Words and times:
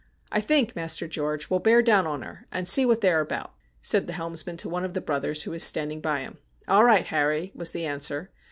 'I 0.31 0.41
think, 0.41 0.75
Master 0.75 1.07
George, 1.07 1.51
we'll 1.51 1.59
bear 1.59 1.83
down 1.83 2.07
on 2.07 2.23
her, 2.23 2.47
and 2.51 2.67
see 2.67 2.87
what 2.87 3.01
they 3.01 3.11
are 3.11 3.19
about,' 3.19 3.53
said 3.83 4.07
the 4.07 4.13
helmsman 4.13 4.57
to 4.57 4.67
one 4.67 4.83
of 4.83 4.95
the 4.95 4.99
brothers 4.99 5.43
who 5.43 5.51
was 5.51 5.63
standing 5.63 6.01
by 6.01 6.21
him.' 6.21 6.39
All 6.67 6.83
right, 6.83 7.05
Harry,' 7.05 7.51
was 7.53 7.71
the 7.71 7.85
answer. 7.85 8.31